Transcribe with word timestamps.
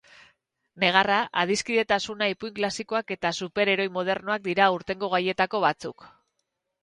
Negarra, 0.83 1.17
adiskidetasuna, 1.41 2.29
ipuin 2.33 2.55
klasikoak 2.59 3.13
eta 3.15 3.31
superheroi 3.47 3.87
modernoak 3.99 4.45
dira 4.49 4.67
aurtengo 4.71 5.11
gaietako 5.15 5.61
batzuk. 5.69 6.09